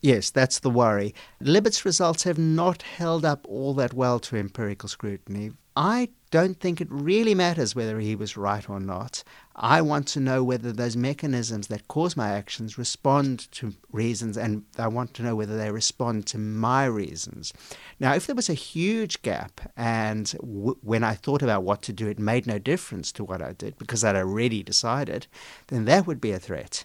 Yes, 0.00 0.30
that's 0.30 0.58
the 0.58 0.70
worry. 0.70 1.14
Libet's 1.38 1.84
results 1.84 2.22
have 2.22 2.38
not 2.38 2.80
held 2.80 3.26
up 3.26 3.46
all 3.46 3.74
that 3.74 3.92
well 3.92 4.18
to 4.20 4.36
empirical 4.36 4.88
scrutiny. 4.88 5.52
I 5.76 6.08
don't 6.30 6.58
think 6.58 6.80
it 6.80 6.88
really 6.90 7.34
matters 7.34 7.76
whether 7.76 8.00
he 8.00 8.16
was 8.16 8.38
right 8.38 8.68
or 8.70 8.80
not. 8.80 9.22
I 9.54 9.82
want 9.82 10.08
to 10.08 10.20
know 10.20 10.42
whether 10.42 10.72
those 10.72 10.96
mechanisms 10.96 11.66
that 11.66 11.88
cause 11.88 12.16
my 12.16 12.30
actions 12.30 12.78
respond 12.78 13.50
to 13.52 13.74
reasons, 13.90 14.38
and 14.38 14.64
I 14.78 14.88
want 14.88 15.12
to 15.14 15.22
know 15.22 15.36
whether 15.36 15.56
they 15.56 15.70
respond 15.70 16.26
to 16.28 16.38
my 16.38 16.86
reasons. 16.86 17.52
Now, 18.00 18.14
if 18.14 18.26
there 18.26 18.36
was 18.36 18.48
a 18.48 18.54
huge 18.54 19.20
gap, 19.22 19.60
and 19.76 20.26
w- 20.40 20.78
when 20.82 21.04
I 21.04 21.14
thought 21.14 21.42
about 21.42 21.64
what 21.64 21.82
to 21.82 21.92
do, 21.92 22.08
it 22.08 22.18
made 22.18 22.46
no 22.46 22.58
difference 22.58 23.12
to 23.12 23.24
what 23.24 23.42
I 23.42 23.52
did 23.52 23.76
because 23.78 24.02
I'd 24.02 24.16
already 24.16 24.62
decided, 24.62 25.26
then 25.66 25.84
that 25.84 26.06
would 26.06 26.20
be 26.20 26.32
a 26.32 26.38
threat. 26.38 26.84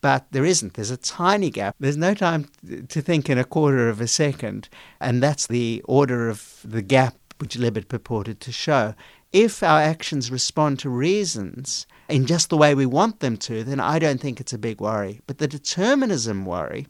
But 0.00 0.26
there 0.30 0.46
isn't. 0.46 0.74
There's 0.74 0.90
a 0.90 0.96
tiny 0.96 1.50
gap. 1.50 1.76
There's 1.78 1.96
no 1.96 2.14
time 2.14 2.48
to 2.88 3.02
think 3.02 3.28
in 3.28 3.38
a 3.38 3.44
quarter 3.44 3.88
of 3.88 4.00
a 4.00 4.06
second. 4.06 4.68
And 4.98 5.22
that's 5.22 5.46
the 5.46 5.82
order 5.84 6.30
of 6.30 6.60
the 6.64 6.82
gap 6.82 7.16
which 7.38 7.56
Libet 7.56 7.88
purported 7.88 8.40
to 8.40 8.52
show. 8.52 8.94
If 9.32 9.62
our 9.62 9.80
actions 9.80 10.32
respond 10.32 10.80
to 10.80 10.90
reasons 10.90 11.86
in 12.08 12.26
just 12.26 12.50
the 12.50 12.56
way 12.56 12.74
we 12.74 12.86
want 12.86 13.20
them 13.20 13.36
to, 13.36 13.62
then 13.62 13.78
I 13.78 14.00
don't 14.00 14.20
think 14.20 14.40
it's 14.40 14.52
a 14.52 14.58
big 14.58 14.80
worry. 14.80 15.20
But 15.28 15.38
the 15.38 15.46
determinism 15.46 16.44
worry 16.44 16.88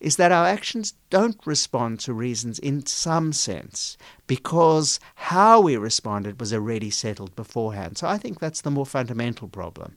is 0.00 0.16
that 0.16 0.32
our 0.32 0.46
actions 0.46 0.94
don't 1.10 1.40
respond 1.46 2.00
to 2.00 2.12
reasons 2.12 2.58
in 2.58 2.84
some 2.84 3.32
sense 3.32 3.96
because 4.26 4.98
how 5.14 5.60
we 5.60 5.76
responded 5.76 6.40
was 6.40 6.52
already 6.52 6.90
settled 6.90 7.34
beforehand. 7.36 7.98
So 7.98 8.08
I 8.08 8.18
think 8.18 8.40
that's 8.40 8.60
the 8.60 8.70
more 8.70 8.84
fundamental 8.84 9.48
problem. 9.48 9.96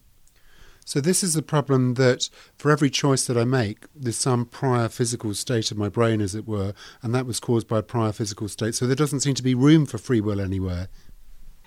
So 0.84 1.00
this 1.00 1.22
is 1.22 1.36
a 1.36 1.42
problem 1.42 1.94
that 1.94 2.30
for 2.56 2.70
every 2.70 2.88
choice 2.88 3.26
that 3.26 3.36
I 3.36 3.44
make, 3.44 3.84
there's 3.94 4.16
some 4.16 4.46
prior 4.46 4.88
physical 4.88 5.34
state 5.34 5.70
of 5.70 5.76
my 5.76 5.88
brain, 5.88 6.20
as 6.20 6.34
it 6.34 6.48
were, 6.48 6.72
and 7.02 7.14
that 7.14 7.26
was 7.26 7.38
caused 7.38 7.68
by 7.68 7.78
a 7.78 7.82
prior 7.82 8.12
physical 8.12 8.48
state. 8.48 8.74
So 8.74 8.86
there 8.86 8.96
doesn't 8.96 9.20
seem 9.20 9.34
to 9.34 9.42
be 9.42 9.54
room 9.54 9.86
for 9.86 9.98
free 9.98 10.20
will 10.20 10.40
anywhere. 10.40 10.88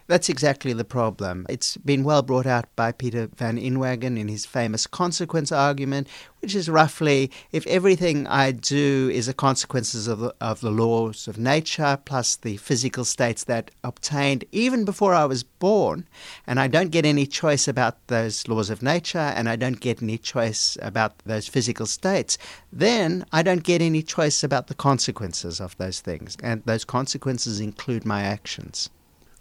That's 0.05 0.27
exactly 0.27 0.74
the 0.74 0.83
problem. 0.83 1.45
It's 1.48 1.77
been 1.77 2.03
well 2.03 2.22
brought 2.22 2.45
out 2.45 2.65
by 2.75 2.91
Peter 2.91 3.29
van 3.38 3.57
Inwagen 3.57 4.19
in 4.19 4.27
his 4.27 4.45
famous 4.45 4.86
consequence 4.86 5.50
argument, 5.50 6.10
which 6.41 6.55
is 6.55 6.67
roughly 6.67 7.31
if 7.53 7.65
everything 7.67 8.27
I 8.27 8.51
do 8.51 9.10
is 9.13 9.29
a 9.29 9.33
consequences 9.33 10.10
of 10.10 10.19
the, 10.19 10.36
of 10.41 10.60
the 10.60 10.72
laws 10.72 11.29
of 11.29 11.38
nature 11.38 11.98
plus 12.03 12.36
the 12.36 12.57
physical 12.57 13.05
states 13.05 13.45
that 13.45 13.72
obtained 13.81 14.43
even 14.51 14.83
before 14.83 15.13
I 15.13 15.24
was 15.24 15.43
born, 15.43 16.05
and 16.45 16.60
I 16.60 16.67
don't 16.67 16.91
get 16.91 17.05
any 17.05 17.25
choice 17.25 17.65
about 17.69 18.05
those 18.07 18.45
laws 18.50 18.69
of 18.69 18.83
nature 18.83 19.17
and 19.19 19.48
I 19.48 19.55
don't 19.55 19.79
get 19.79 20.01
any 20.01 20.17
choice 20.17 20.77
about 20.81 21.17
those 21.19 21.48
physical 21.48 21.86
states, 21.86 22.38
then 22.74 23.24
I 23.31 23.41
don't 23.41 23.63
get 23.63 23.81
any 23.81 24.03
choice 24.03 24.43
about 24.43 24.67
the 24.67 24.75
consequences 24.75 25.62
of 25.62 25.77
those 25.77 26.01
things. 26.01 26.36
And 26.43 26.62
those 26.65 26.83
consequences 26.83 27.62
include 27.62 28.05
my 28.05 28.24
actions. 28.24 28.89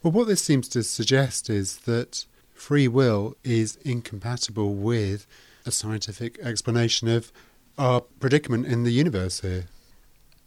Well, 0.03 0.11
what 0.11 0.27
this 0.27 0.43
seems 0.43 0.67
to 0.71 0.83
suggest 0.83 1.49
is 1.49 1.77
that 1.79 2.25
free 2.55 2.89
will 2.89 3.37
is 3.45 3.77
incompatible 3.85 4.75
with 4.75 5.29
a 5.65 5.71
scientific 5.71 6.41
explanation 6.41 7.07
of 7.07 7.31
our 7.79 8.01
predicament 8.01 8.67
in 8.67 8.83
the 8.83 8.91
universe 8.91 9.43
here. 9.43 9.67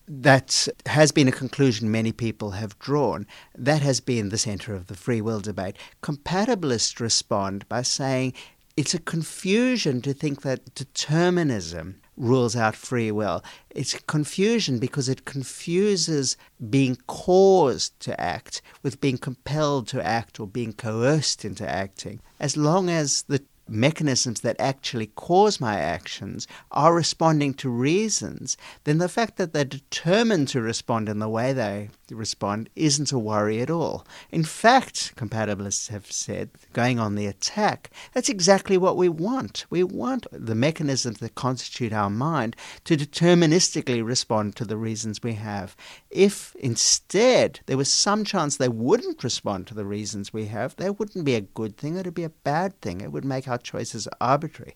That 0.10 0.68
has 0.88 1.14
been 1.14 1.30
a 1.30 1.32
conclusion 1.32 1.90
many 1.90 2.12
people 2.12 2.52
have 2.52 2.78
drawn. 2.80 3.26
That 3.58 3.82
has 3.82 4.02
been 4.02 4.28
the 4.28 4.38
centre 4.38 4.76
of 4.76 4.88
the 4.88 4.96
free 4.96 5.22
will 5.22 5.40
debate. 5.40 5.78
Compatibilists 6.04 7.00
respond 7.00 7.68
by 7.70 7.82
saying 7.82 8.34
it's 8.76 8.94
a 8.94 9.00
confusion 9.00 10.02
to 10.02 10.14
think 10.14 10.42
that 10.42 10.76
determinism 10.76 12.02
rules 12.17 12.55
out 12.55 12.75
free 12.75 13.12
will. 13.12 13.43
It's 13.69 14.00
confusion 14.07 14.79
because 14.79 15.10
it 15.10 15.25
confuses 15.25 16.38
being 16.69 16.98
caused 17.07 18.00
to 18.01 18.19
act 18.19 18.62
with 18.84 19.01
being 19.01 19.17
compelled 19.17 19.88
to 19.89 20.05
act 20.05 20.39
or 20.39 20.48
being 20.48 20.74
coerced 20.74 21.45
into 21.45 21.69
acting. 21.69 22.22
As 22.39 22.55
long 22.55 22.89
as 22.89 23.24
the 23.24 23.43
mechanisms 23.67 24.41
that 24.41 24.55
actually 24.60 25.07
cause 25.07 25.60
my 25.60 25.79
actions 25.79 26.48
are 26.72 26.93
responding 26.93 27.53
to 27.55 27.69
reasons, 27.69 28.57
then 28.84 29.00
the 29.00 29.10
fact 29.10 29.38
that 29.38 29.53
they're 29.53 29.65
determined 29.65 30.48
to 30.50 30.62
respond 30.62 31.10
in 31.10 31.19
the 31.19 31.29
way 31.29 31.51
they 31.53 31.89
respond 32.14 32.70
isn't 32.76 33.12
a 33.12 33.18
worry 33.18 33.62
at 33.62 33.70
all. 33.70 34.06
In 34.30 34.44
fact, 34.44 35.16
compatibilists 35.16 35.88
have 35.88 36.12
said, 36.12 36.52
going 36.74 37.00
on 37.00 37.16
the 37.16 37.26
attack, 37.26 37.90
that's 38.14 38.30
exactly 38.30 38.78
what 38.78 38.98
we 38.98 39.10
want. 39.10 39.66
We 39.70 39.82
want 39.84 40.28
the 40.32 40.54
mechanisms 40.54 41.20
that 41.20 41.36
constitute 41.36 41.94
our 41.94 42.10
mind 42.10 42.56
to 42.84 42.98
deterministically 42.98 44.06
respond 44.06 44.56
to 44.58 44.66
the 44.66 44.78
reasons 44.78 45.24
we 45.24 45.34
have. 45.34 45.76
If 46.12 46.56
instead 46.58 47.62
there 47.66 47.78
was 47.78 47.92
some 47.92 48.24
chance 48.24 48.58
they 48.58 48.70
wouldn't 48.70 49.24
respond 49.24 49.66
to 49.68 49.74
the 49.74 49.86
reasons 49.86 50.34
we 50.34 50.46
have, 50.48 50.76
that 50.76 51.00
wouldn't 51.00 51.26
be 51.26 51.36
a 51.36 51.42
good 51.42 51.78
thing, 51.78 51.96
it 51.96 52.06
would 52.06 52.14
be 52.14 52.24
a 52.24 52.30
bad 52.30 52.80
thing. 52.82 53.02
It 53.02 53.12
would 53.12 53.26
make 53.26 53.48
our 53.48 53.58
choices 53.58 54.08
arbitrary. 54.20 54.76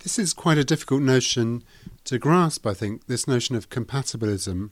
This 0.00 0.18
is 0.18 0.32
quite 0.34 0.58
a 0.58 0.64
difficult 0.64 1.02
notion 1.02 1.64
to 2.04 2.18
grasp, 2.18 2.66
I 2.66 2.74
think, 2.74 3.06
this 3.06 3.26
notion 3.26 3.56
of 3.56 3.70
compatibilism. 3.70 4.70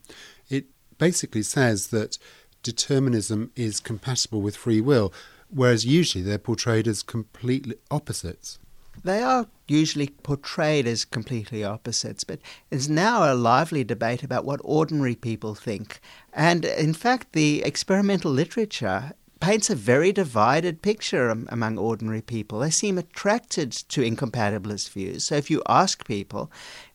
Basically 0.99 1.43
says 1.43 1.89
that 1.89 2.19
determinism 2.63 3.51
is 3.57 3.81
compatible 3.81 4.41
with 4.41 4.57
free 4.57 4.81
will, 4.81 5.13
whereas 5.51 5.85
usually 5.85 6.25
they're 6.25 6.39
portrayed 6.39 6.89
as 6.89 7.03
completely 7.03 7.77
opposites. 7.91 8.59
They 9.03 9.23
are 9.23 9.47
usually 9.67 10.09
portrayed 10.09 10.87
as 10.87 11.05
completely 11.05 11.65
opposites, 11.65 12.25
but 12.25 12.39
there's 12.71 12.89
now 12.89 13.31
a 13.31 13.35
lively 13.35 13.85
debate 13.85 14.23
about 14.23 14.45
what 14.45 14.61
ordinary 14.63 15.17
people 15.17 15.55
think. 15.55 16.01
And 16.33 16.65
in 16.65 16.95
fact, 16.95 17.33
the 17.33 17.63
experimental 17.65 18.31
literature 18.31 19.13
paints 19.41 19.69
a 19.69 19.75
very 19.75 20.13
divided 20.13 20.81
picture 20.81 21.29
among 21.29 21.77
ordinary 21.77 22.23
people. 22.23 22.61
They 22.61 22.71
seem 22.71 22.97
attracted 22.97 23.73
to 23.73 24.01
incompatibilist 24.01 24.91
views. 24.91 25.25
So 25.25 25.35
if 25.35 25.51
you 25.51 25.63
ask 25.69 26.07
people, 26.07 26.51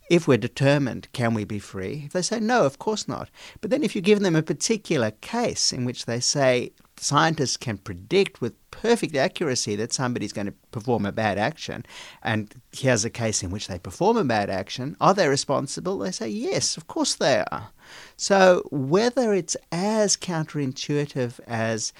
if 0.09 0.27
we're 0.27 0.37
determined, 0.37 1.07
can 1.13 1.33
we 1.33 1.43
be 1.43 1.59
free? 1.59 2.03
If 2.07 2.13
They 2.13 2.21
say, 2.21 2.39
no, 2.39 2.65
of 2.65 2.79
course 2.79 3.07
not. 3.07 3.29
But 3.61 3.69
then 3.69 3.83
if 3.83 3.95
you 3.95 4.01
give 4.01 4.19
them 4.19 4.35
a 4.35 4.41
particular 4.41 5.11
case 5.11 5.71
in 5.71 5.85
which 5.85 6.05
they 6.05 6.19
say 6.19 6.71
scientists 6.97 7.55
can 7.55 7.77
predict 7.77 8.41
with 8.41 8.53
perfect 8.71 9.15
accuracy 9.15 9.75
that 9.75 9.93
somebody's 9.93 10.33
going 10.33 10.47
to 10.47 10.53
perform 10.71 11.05
a 11.05 11.11
bad 11.11 11.37
action, 11.37 11.85
and 12.23 12.53
here's 12.71 13.05
a 13.05 13.09
case 13.09 13.43
in 13.43 13.51
which 13.51 13.67
they 13.67 13.79
perform 13.79 14.17
a 14.17 14.23
bad 14.23 14.49
action, 14.49 14.97
are 14.99 15.13
they 15.13 15.27
responsible? 15.27 15.99
They 15.99 16.11
say, 16.11 16.27
yes, 16.27 16.75
of 16.75 16.87
course 16.87 17.15
they 17.15 17.43
are. 17.51 17.69
So 18.17 18.67
whether 18.71 19.33
it's 19.33 19.55
as 19.71 20.17
counterintuitive 20.17 21.39
as 21.47 21.93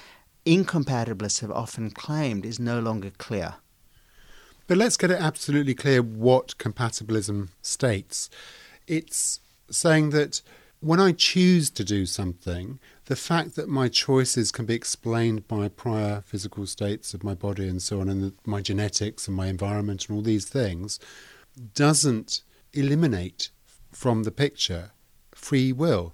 incompatibilists 0.46 1.42
have 1.42 1.52
often 1.52 1.92
claimed 1.92 2.46
is 2.46 2.60
no 2.60 2.80
longer 2.80 3.12
clear. 3.18 3.56
But 4.70 4.78
let's 4.78 4.98
get 4.98 5.10
it 5.10 5.20
absolutely 5.20 5.74
clear 5.74 6.04
what 6.04 6.60
compatibilism 6.60 7.50
states. 7.64 8.30
It's 8.86 9.40
saying 9.72 10.12
that 10.12 10.44
when 10.80 11.00
I 11.00 11.12
choose 11.12 11.72
to 11.72 11.84
do 11.84 12.06
something, 12.06 12.78
the 13.06 13.16
fact 13.16 13.56
that 13.56 13.68
my 13.68 13.88
choices 13.88 14.52
can 14.52 14.68
be 14.68 14.76
explained 14.76 15.48
by 15.48 15.70
prior 15.70 16.22
physical 16.22 16.68
states 16.68 17.16
of 17.16 17.24
my 17.24 17.34
body 17.34 17.68
and 17.68 17.82
so 17.82 18.00
on, 18.00 18.10
and 18.10 18.34
my 18.46 18.62
genetics 18.62 19.28
and 19.28 19.36
my 19.36 19.48
environment 19.48 20.08
and 20.08 20.16
all 20.16 20.22
these 20.22 20.46
things, 20.46 21.00
doesn't 21.74 22.44
eliminate 22.72 23.50
from 23.92 24.22
the 24.22 24.32
picture 24.32 24.92
free 25.34 25.74
will. 25.74 26.14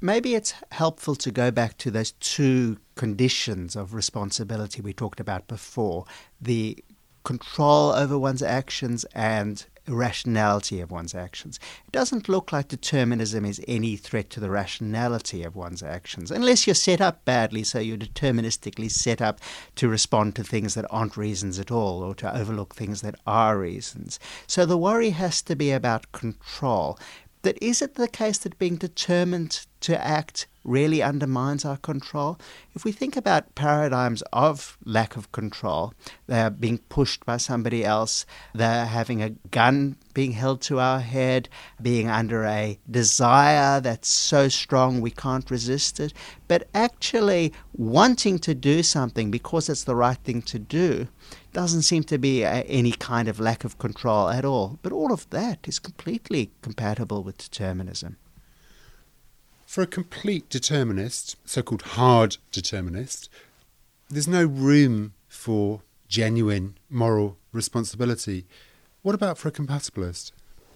Maybe 0.00 0.34
it's 0.34 0.54
helpful 0.72 1.16
to 1.16 1.30
go 1.30 1.50
back 1.50 1.76
to 1.78 1.90
those 1.90 2.12
two 2.12 2.78
conditions 2.94 3.76
of 3.76 3.92
responsibility 3.92 4.80
we 4.80 4.94
talked 4.94 5.20
about 5.20 5.46
before 5.48 6.06
the 6.40 6.82
control 7.24 7.90
over 7.90 8.18
one's 8.18 8.42
actions 8.42 9.04
and 9.14 9.66
rationality 9.86 10.80
of 10.80 10.90
one's 10.90 11.14
actions. 11.14 11.58
It 11.86 11.92
doesn't 11.92 12.28
look 12.28 12.52
like 12.52 12.68
determinism 12.68 13.44
is 13.44 13.60
any 13.68 13.96
threat 13.96 14.30
to 14.30 14.40
the 14.40 14.50
rationality 14.50 15.42
of 15.42 15.56
one's 15.56 15.82
actions, 15.82 16.30
unless 16.30 16.66
you're 16.66 16.74
set 16.74 17.00
up 17.00 17.24
badly, 17.24 17.64
so 17.64 17.78
you're 17.78 17.96
deterministically 17.96 18.90
set 18.90 19.20
up 19.20 19.40
to 19.76 19.88
respond 19.88 20.36
to 20.36 20.44
things 20.44 20.74
that 20.74 20.86
aren't 20.90 21.16
reasons 21.16 21.58
at 21.58 21.70
all 21.70 22.02
or 22.02 22.14
to 22.16 22.36
overlook 22.36 22.74
things 22.74 23.02
that 23.02 23.16
are 23.26 23.58
reasons. 23.58 24.18
So 24.46 24.64
the 24.64 24.78
worry 24.78 25.10
has 25.10 25.42
to 25.42 25.56
be 25.56 25.70
about 25.70 26.12
control. 26.12 26.98
That 27.42 27.62
is 27.62 27.82
it 27.82 27.96
the 27.96 28.08
case 28.08 28.38
that 28.38 28.58
being 28.58 28.76
determined 28.76 29.66
to 29.84 30.02
act 30.02 30.46
really 30.64 31.02
undermines 31.02 31.62
our 31.64 31.76
control. 31.76 32.38
If 32.74 32.84
we 32.84 32.92
think 32.92 33.16
about 33.16 33.54
paradigms 33.54 34.22
of 34.32 34.78
lack 34.84 35.14
of 35.16 35.30
control, 35.30 35.92
they're 36.26 36.48
being 36.48 36.78
pushed 36.88 37.26
by 37.26 37.36
somebody 37.36 37.84
else, 37.84 38.24
they're 38.54 38.86
having 38.86 39.22
a 39.22 39.30
gun 39.50 39.96
being 40.14 40.32
held 40.32 40.62
to 40.62 40.80
our 40.80 41.00
head, 41.00 41.50
being 41.82 42.08
under 42.08 42.44
a 42.44 42.78
desire 42.90 43.78
that's 43.80 44.08
so 44.08 44.48
strong 44.48 45.02
we 45.02 45.10
can't 45.10 45.50
resist 45.50 46.00
it, 46.00 46.14
but 46.48 46.66
actually 46.74 47.52
wanting 47.74 48.38
to 48.38 48.54
do 48.54 48.82
something 48.82 49.30
because 49.30 49.68
it's 49.68 49.84
the 49.84 49.96
right 49.96 50.18
thing 50.24 50.40
to 50.40 50.58
do 50.58 51.08
doesn't 51.52 51.82
seem 51.82 52.04
to 52.04 52.18
be 52.18 52.42
a, 52.42 52.62
any 52.62 52.92
kind 52.92 53.28
of 53.28 53.38
lack 53.38 53.64
of 53.64 53.78
control 53.78 54.30
at 54.30 54.44
all. 54.44 54.78
But 54.82 54.92
all 54.92 55.12
of 55.12 55.28
that 55.30 55.68
is 55.68 55.78
completely 55.78 56.50
compatible 56.62 57.22
with 57.22 57.38
determinism. 57.38 58.16
For 59.74 59.82
a 59.82 59.88
complete 59.88 60.48
determinist, 60.50 61.34
so 61.44 61.60
called 61.60 61.82
hard 61.82 62.36
determinist, 62.52 63.28
there's 64.08 64.28
no 64.28 64.44
room 64.44 65.14
for 65.26 65.82
genuine 66.06 66.78
moral 66.88 67.38
responsibility. 67.50 68.46
What 69.02 69.16
about 69.16 69.36
for 69.36 69.48
a 69.48 69.50
compatibilist? 69.50 70.30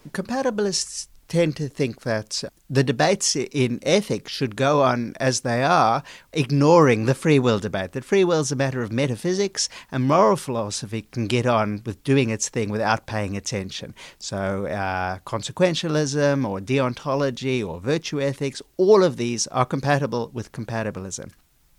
Compatibilists 0.09 1.07
tend 1.29 1.55
to 1.55 1.69
think 1.69 2.01
that 2.01 2.43
the 2.69 2.83
debates 2.83 3.35
in 3.35 3.79
ethics 3.83 4.31
should 4.31 4.55
go 4.55 4.81
on 4.81 5.13
as 5.19 5.41
they 5.41 5.63
are, 5.63 6.03
ignoring 6.33 7.05
the 7.05 7.15
free 7.15 7.39
will 7.39 7.59
debate. 7.59 7.93
That 7.93 8.03
free 8.03 8.23
will 8.23 8.41
is 8.41 8.51
a 8.51 8.55
matter 8.55 8.81
of 8.81 8.91
metaphysics, 8.91 9.69
and 9.91 10.03
moral 10.03 10.35
philosophy 10.35 11.03
can 11.03 11.27
get 11.27 11.45
on 11.45 11.81
with 11.85 12.03
doing 12.03 12.29
its 12.29 12.49
thing 12.49 12.69
without 12.69 13.05
paying 13.05 13.37
attention. 13.37 13.95
So, 14.17 14.65
uh, 14.65 15.19
consequentialism, 15.19 16.47
or 16.47 16.59
deontology, 16.59 17.65
or 17.65 17.79
virtue 17.79 18.19
ethics, 18.19 18.61
all 18.77 19.03
of 19.03 19.17
these 19.17 19.47
are 19.47 19.65
compatible 19.65 20.31
with 20.33 20.51
compatibilism. 20.51 21.31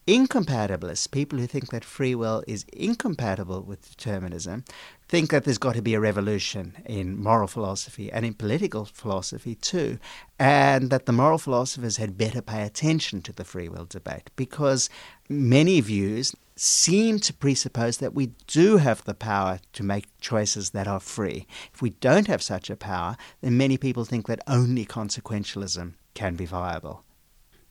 Incompatibilists, 0.07 1.11
people 1.11 1.38
who 1.38 1.47
think 1.47 1.71
that 1.71 1.85
free 1.85 2.14
will 2.14 2.42
is 2.47 2.64
incompatible 2.73 3.62
with 3.62 3.90
determinism, 3.90 4.64
think 5.09 5.30
that 5.30 5.45
there's 5.45 5.59
got 5.59 5.75
to 5.75 5.83
be 5.83 5.95
a 5.95 6.00
revolution 6.00 6.76
in 6.87 7.23
moral 7.23 7.47
philosophy 7.47 8.11
and 8.11 8.25
in 8.25 8.35
political 8.35 8.87
philosophy 8.87 9.54
too, 9.54 9.99
and 10.38 10.90
that 10.90 11.07
the 11.07 11.12
moral 11.12 11.38
philosophers 11.38 11.99
had 11.99 12.16
better 12.16 12.40
pay 12.40 12.62
attention 12.62 13.21
to 13.23 13.33
the 13.33 13.45
free 13.45 13.69
will 13.69 13.85
debate 13.85 14.30
because 14.37 14.88
many 15.28 15.80
views 15.80 16.35
seem 16.57 17.19
to 17.19 17.33
presuppose 17.33 17.99
that 17.99 18.14
we 18.14 18.33
do 18.47 18.78
have 18.78 19.04
the 19.04 19.14
power 19.14 19.61
to 19.73 19.83
make 19.83 20.07
choices 20.21 20.71
that 20.71 20.88
are 20.88 21.00
free. 21.00 21.47
If 21.73 21.83
we 21.83 21.90
don't 21.90 22.26
have 22.26 22.42
such 22.42 22.69
a 22.69 22.76
power, 22.76 23.16
then 23.42 23.57
many 23.57 23.76
people 23.76 24.04
think 24.04 24.26
that 24.26 24.42
only 24.47 24.85
consequentialism 24.85 25.95
can 26.14 26.37
be 26.37 26.47
viable. 26.47 27.04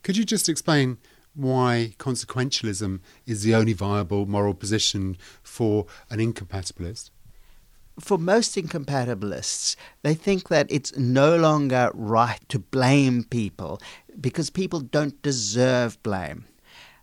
Could 0.02 0.16
you 0.16 0.24
just 0.24 0.48
explain 0.48 0.98
why 1.34 1.94
consequentialism 1.98 3.00
is 3.26 3.42
the 3.42 3.54
only 3.54 3.72
viable 3.72 4.26
moral 4.26 4.54
position 4.54 5.16
for 5.42 5.86
an 6.10 6.18
incompatibilist? 6.18 7.10
for 8.00 8.18
most 8.18 8.56
incompatibilists, 8.56 9.76
they 10.02 10.14
think 10.14 10.48
that 10.48 10.66
it's 10.70 10.96
no 10.96 11.36
longer 11.36 11.90
right 11.94 12.40
to 12.48 12.58
blame 12.58 13.24
people 13.24 13.80
because 14.20 14.50
people 14.50 14.80
don't 14.80 15.20
deserve 15.22 16.02
blame. 16.02 16.46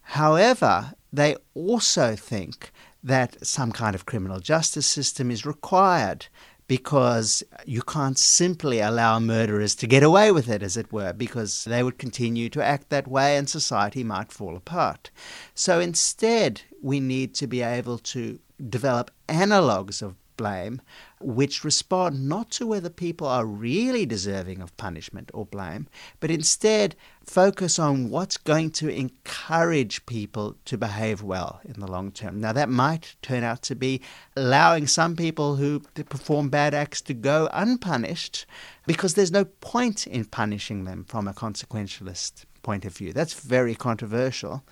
However, 0.02 0.94
they 1.12 1.36
also 1.54 2.16
think 2.16 2.72
that 3.04 3.46
some 3.46 3.72
kind 3.72 3.96
of 3.96 4.06
criminal 4.06 4.40
justice 4.40 4.88
system 4.88 5.32
is 5.32 5.46
required 5.46 6.28
because 6.68 7.44
you 7.66 7.82
can't 7.82 8.18
simply 8.18 8.80
allow 8.80 9.20
murderers 9.20 9.76
to 9.76 9.88
get 9.88 10.04
away 10.04 10.32
with 10.32 10.50
it, 10.50 10.62
as 10.62 10.76
it 10.76 10.92
were, 10.92 11.14
because 11.14 11.64
they 11.64 11.82
would 11.82 11.98
continue 11.98 12.50
to 12.50 12.64
act 12.64 12.90
that 12.90 13.08
way 13.08 13.38
and 13.38 13.50
society 13.50 14.04
might 14.04 14.32
fall 14.32 14.56
apart. 14.56 15.10
So 15.56 15.80
instead, 15.80 16.62
we 16.82 17.00
need 17.00 17.34
to 17.36 17.48
be 17.48 17.62
able 17.62 18.00
to 18.00 18.40
develop 18.70 19.12
analogues 19.30 20.02
of 20.02 20.16
blame, 20.36 20.82
which 21.20 21.64
respond 21.64 22.28
not 22.28 22.52
to 22.52 22.68
whether 22.68 22.90
people 22.90 23.28
are 23.28 23.46
really 23.46 24.06
deserving 24.06 24.62
of 24.62 24.76
punishment 24.78 25.32
or 25.34 25.46
blame, 25.46 25.88
but 26.20 26.30
instead 26.30 26.96
focus 27.24 27.80
on 27.80 28.10
what's 28.10 28.38
going 28.38 28.72
to 28.72 28.90
encourage 28.90 30.06
people 30.06 30.56
to 30.66 30.78
behave 30.78 31.24
well 31.24 31.60
in 31.66 31.80
the 31.80 31.88
long 31.88 32.12
term. 32.12 32.40
Now, 32.40 32.54
that 32.54 32.70
might 32.70 33.16
turn 33.22 33.44
out 33.44 33.64
to 33.64 33.76
be 33.76 34.02
allowing 34.36 34.88
some 34.88 35.16
people 35.16 35.56
who 35.56 35.80
perform 36.10 36.50
bad 36.50 36.74
acts 36.74 37.02
to 37.02 37.14
go 37.14 37.50
unpunished 37.52 38.46
because 38.86 39.16
there's 39.16 39.32
no 39.32 39.46
point 39.46 40.06
in 40.08 40.26
punishing 40.26 40.86
them 40.86 41.04
from 41.08 41.28
a 41.28 41.34
consequentialist 41.34 42.46
point 42.62 42.86
of 42.86 42.96
view. 42.96 43.14
That's 43.14 43.34
very 43.34 43.76
controversial. 43.76 44.64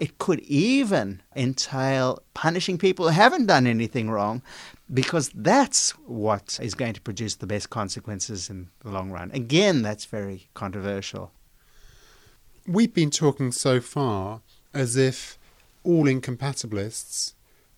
It 0.00 0.18
could 0.18 0.40
even 0.40 1.22
entail 1.36 2.18
punishing 2.34 2.78
people 2.78 3.06
who 3.06 3.12
haven't 3.12 3.46
done 3.46 3.66
anything 3.66 4.10
wrong 4.10 4.42
because 4.92 5.30
that's 5.34 5.90
what 6.06 6.58
is 6.60 6.74
going 6.74 6.92
to 6.94 7.00
produce 7.00 7.36
the 7.36 7.46
best 7.46 7.70
consequences 7.70 8.50
in 8.50 8.68
the 8.80 8.90
long 8.90 9.10
run. 9.10 9.30
Again, 9.32 9.82
that's 9.82 10.04
very 10.04 10.48
controversial. 10.54 11.32
We've 12.66 12.92
been 12.92 13.10
talking 13.10 13.52
so 13.52 13.80
far 13.80 14.40
as 14.72 14.96
if 14.96 15.38
all 15.82 16.04
incompatibilists 16.04 17.34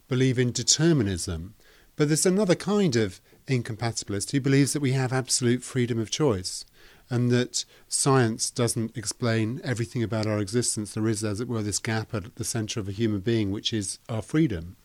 believe 0.09 0.39
in 0.39 0.53
determinism, 0.53 1.55
but 1.97 2.09
there's 2.09 2.27
another 2.27 2.55
kind 2.55 2.97
of 2.97 3.21
incompatibilist 3.47 4.33
who 4.33 4.41
believes 4.41 4.73
that 4.73 4.83
we 4.83 4.93
have 4.93 5.13
absolute 5.13 5.63
freedom 5.63 5.99
of 5.99 6.11
choice 6.11 6.65
and 7.09 7.31
that 7.31 7.65
science 7.89 8.51
doesn't 8.51 8.97
explain 8.97 9.61
everything 9.63 10.03
about 10.03 10.27
our 10.27 10.39
existence. 10.39 10.93
There 10.93 11.09
is, 11.09 11.23
as 11.23 11.41
it 11.41 11.49
were, 11.49 11.63
this 11.63 11.79
gap 11.79 12.13
at 12.15 12.35
the 12.35 12.45
centre 12.45 12.81
of 12.81 12.89
a 12.89 12.93
human 12.93 13.21
being, 13.21 13.53
which 13.53 13.73
is 13.73 13.99
our 14.09 14.23
freedom. 14.23 14.77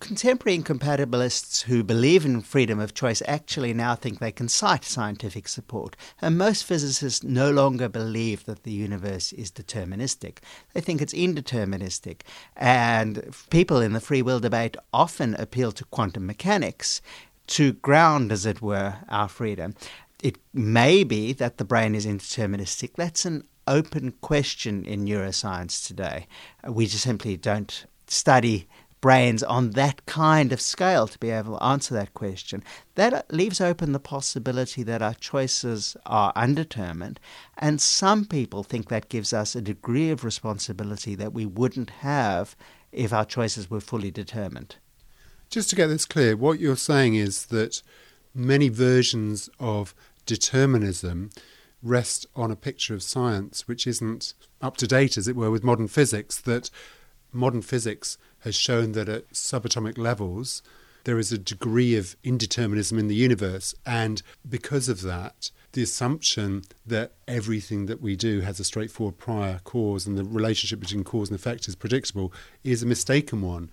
Contemporary 0.00 0.58
incompatibilists 0.58 1.62
who 1.62 1.82
believe 1.82 2.26
in 2.26 2.42
freedom 2.42 2.78
of 2.78 2.92
choice 2.92 3.22
actually 3.26 3.72
now 3.72 3.94
think 3.94 4.18
they 4.18 4.32
can 4.32 4.48
cite 4.48 4.84
scientific 4.84 5.48
support. 5.48 5.96
And 6.20 6.36
most 6.36 6.64
physicists 6.64 7.24
no 7.24 7.50
longer 7.50 7.88
believe 7.88 8.44
that 8.44 8.64
the 8.64 8.72
universe 8.72 9.32
is 9.32 9.50
deterministic. 9.50 10.38
They 10.74 10.82
think 10.82 11.00
it's 11.00 11.14
indeterministic. 11.14 12.20
And 12.54 13.34
people 13.48 13.80
in 13.80 13.94
the 13.94 14.00
free 14.00 14.20
will 14.20 14.40
debate 14.40 14.76
often 14.92 15.34
appeal 15.36 15.72
to 15.72 15.84
quantum 15.86 16.26
mechanics 16.26 17.00
to 17.46 17.72
ground, 17.72 18.30
as 18.30 18.44
it 18.44 18.60
were, 18.60 18.96
our 19.08 19.28
freedom. 19.28 19.74
It 20.22 20.38
may 20.52 21.04
be 21.04 21.32
that 21.34 21.56
the 21.56 21.64
brain 21.64 21.94
is 21.94 22.04
indeterministic. 22.04 22.94
That's 22.96 23.24
an 23.24 23.44
open 23.66 24.12
question 24.20 24.84
in 24.84 25.06
neuroscience 25.06 25.86
today. 25.86 26.26
We 26.68 26.86
just 26.86 27.04
simply 27.04 27.36
don't 27.38 27.86
study 28.06 28.68
brains 29.04 29.42
on 29.42 29.72
that 29.72 30.06
kind 30.06 30.50
of 30.50 30.58
scale 30.58 31.06
to 31.06 31.18
be 31.18 31.28
able 31.28 31.58
to 31.58 31.62
answer 31.62 31.92
that 31.92 32.14
question. 32.14 32.64
That 32.94 33.30
leaves 33.30 33.60
open 33.60 33.92
the 33.92 34.00
possibility 34.00 34.82
that 34.82 35.02
our 35.02 35.12
choices 35.12 35.94
are 36.06 36.32
undetermined, 36.34 37.20
and 37.58 37.82
some 37.82 38.24
people 38.24 38.62
think 38.62 38.88
that 38.88 39.10
gives 39.10 39.34
us 39.34 39.54
a 39.54 39.60
degree 39.60 40.08
of 40.08 40.24
responsibility 40.24 41.14
that 41.16 41.34
we 41.34 41.44
wouldn't 41.44 41.90
have 42.00 42.56
if 42.92 43.12
our 43.12 43.26
choices 43.26 43.68
were 43.68 43.82
fully 43.82 44.10
determined. 44.10 44.76
Just 45.50 45.68
to 45.68 45.76
get 45.76 45.88
this 45.88 46.06
clear, 46.06 46.34
what 46.34 46.58
you're 46.58 46.74
saying 46.74 47.14
is 47.14 47.44
that 47.48 47.82
many 48.34 48.70
versions 48.70 49.50
of 49.60 49.94
determinism 50.24 51.28
rest 51.82 52.24
on 52.34 52.50
a 52.50 52.56
picture 52.56 52.94
of 52.94 53.02
science 53.02 53.68
which 53.68 53.86
isn't 53.86 54.32
up 54.62 54.78
to 54.78 54.86
date, 54.86 55.18
as 55.18 55.28
it 55.28 55.36
were, 55.36 55.50
with 55.50 55.62
modern 55.62 55.88
physics, 55.88 56.40
that 56.40 56.70
modern 57.34 57.60
physics 57.60 58.16
has 58.44 58.54
shown 58.54 58.92
that 58.92 59.08
at 59.08 59.30
subatomic 59.32 59.98
levels 59.98 60.62
there 61.04 61.18
is 61.18 61.32
a 61.32 61.38
degree 61.38 61.96
of 61.96 62.16
indeterminism 62.22 62.98
in 62.98 63.08
the 63.08 63.14
universe. 63.14 63.74
And 63.84 64.22
because 64.48 64.88
of 64.88 65.02
that, 65.02 65.50
the 65.72 65.82
assumption 65.82 66.62
that 66.86 67.12
everything 67.28 67.86
that 67.86 68.00
we 68.00 68.16
do 68.16 68.40
has 68.40 68.58
a 68.58 68.64
straightforward 68.64 69.18
prior 69.18 69.60
cause 69.64 70.06
and 70.06 70.16
the 70.16 70.24
relationship 70.24 70.80
between 70.80 71.04
cause 71.04 71.28
and 71.28 71.38
effect 71.38 71.68
is 71.68 71.74
predictable 71.74 72.32
is 72.62 72.82
a 72.82 72.86
mistaken 72.86 73.42
one. 73.42 73.70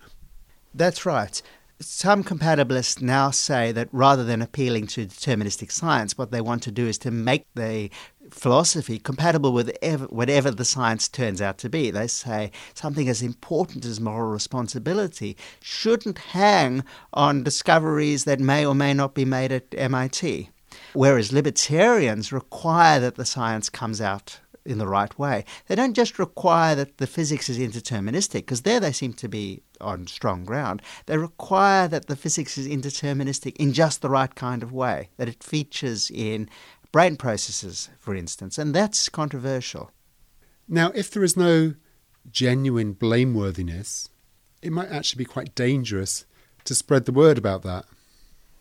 That's 0.74 1.06
right 1.06 1.40
some 1.82 2.24
compatibilists 2.24 3.02
now 3.02 3.30
say 3.30 3.72
that 3.72 3.88
rather 3.92 4.24
than 4.24 4.42
appealing 4.42 4.86
to 4.88 5.06
deterministic 5.06 5.70
science, 5.70 6.16
what 6.16 6.30
they 6.30 6.40
want 6.40 6.62
to 6.64 6.72
do 6.72 6.86
is 6.86 6.98
to 6.98 7.10
make 7.10 7.46
the 7.54 7.90
philosophy 8.30 8.98
compatible 8.98 9.52
with 9.52 9.76
ever, 9.82 10.06
whatever 10.06 10.50
the 10.50 10.64
science 10.64 11.08
turns 11.08 11.42
out 11.42 11.58
to 11.58 11.68
be. 11.68 11.90
They 11.90 12.06
say 12.06 12.50
something 12.74 13.08
as 13.08 13.22
important 13.22 13.84
as 13.84 14.00
moral 14.00 14.30
responsibility 14.30 15.36
shouldn't 15.60 16.18
hang 16.18 16.84
on 17.12 17.42
discoveries 17.42 18.24
that 18.24 18.40
may 18.40 18.64
or 18.64 18.74
may 18.74 18.94
not 18.94 19.14
be 19.14 19.24
made 19.24 19.52
at 19.52 19.74
MIT. 19.76 20.50
Whereas 20.94 21.32
libertarians 21.32 22.32
require 22.32 23.00
that 23.00 23.16
the 23.16 23.24
science 23.24 23.68
comes 23.68 24.00
out 24.00 24.40
in 24.64 24.78
the 24.78 24.86
right 24.86 25.18
way. 25.18 25.44
They 25.66 25.74
don't 25.74 25.94
just 25.94 26.18
require 26.18 26.74
that 26.74 26.98
the 26.98 27.06
physics 27.06 27.48
is 27.48 27.58
indeterministic, 27.58 28.40
because 28.40 28.62
there 28.62 28.80
they 28.80 28.92
seem 28.92 29.12
to 29.14 29.28
be 29.28 29.62
on 29.80 30.06
strong 30.06 30.44
ground. 30.44 30.82
They 31.06 31.18
require 31.18 31.88
that 31.88 32.06
the 32.06 32.16
physics 32.16 32.56
is 32.56 32.68
indeterministic 32.68 33.56
in 33.56 33.72
just 33.72 34.02
the 34.02 34.10
right 34.10 34.34
kind 34.34 34.62
of 34.62 34.72
way, 34.72 35.08
that 35.16 35.28
it 35.28 35.42
features 35.42 36.10
in 36.10 36.48
brain 36.92 37.16
processes, 37.16 37.88
for 37.98 38.14
instance, 38.14 38.58
and 38.58 38.74
that's 38.74 39.08
controversial. 39.08 39.90
Now, 40.68 40.92
if 40.94 41.10
there 41.10 41.24
is 41.24 41.36
no 41.36 41.74
genuine 42.30 42.94
blameworthiness, 42.94 44.08
it 44.62 44.72
might 44.72 44.90
actually 44.90 45.24
be 45.24 45.30
quite 45.30 45.54
dangerous 45.54 46.24
to 46.64 46.74
spread 46.74 47.04
the 47.04 47.12
word 47.12 47.38
about 47.38 47.62
that. 47.62 47.86